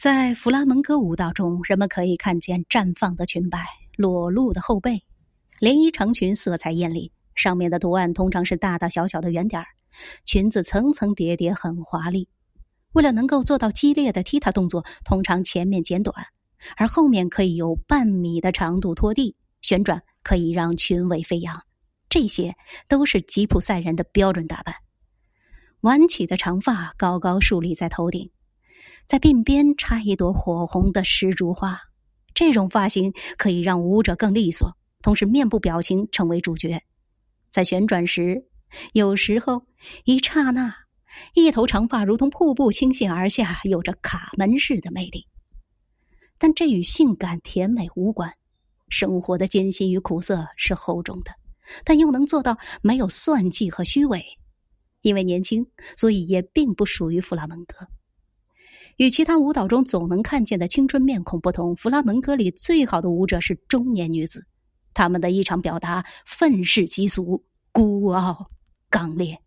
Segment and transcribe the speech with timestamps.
[0.00, 3.66] 在弗拉门戈舞蹈中，人们可以看见绽放的裙摆、
[3.98, 5.04] 裸露的后背。
[5.58, 9.66] 连衣长裙色彩艳丽，上面的图案通常是大大小小的圆点儿，
[10.24, 12.30] 裙子层层叠叠，很华丽。
[12.92, 16.28] 为了能够做到激烈的踢踏动作，通常前面剪短，
[16.78, 21.62] 而后面可以有半米的长度拖地，旋转可以让裙尾飞扬。
[22.08, 22.54] 这些
[22.88, 24.76] 都是吉普赛人的标准打扮。
[25.82, 28.30] 挽起的长发高高竖立在头顶。
[29.10, 31.80] 在鬓边插一朵火红的石竹花，
[32.32, 36.80] 这种发型可以让舞者更利索，同时面部表情成为主角。
[37.50, 38.46] 在旋转时，
[38.92, 39.66] 有时候
[40.04, 40.72] 一刹那，
[41.34, 45.26] 一头长发如同瀑布倾泻而下，有着卡门式的魅力。
[46.38, 48.34] 但这与性感甜美无关。
[48.90, 51.32] 生活的艰辛与苦涩是厚重的，
[51.84, 54.24] 但又能做到没有算计和虚伪。
[55.00, 57.88] 因为年轻，所以也并不属于弗拉门戈。
[58.96, 64.44] 与其他舞蹈中总能看见的青春面孔不同，弗拉门戈里最好的舞者是中年女子，
[64.94, 68.50] 她们的异常表达愤世嫉俗、孤傲、
[68.88, 69.38] 刚烈。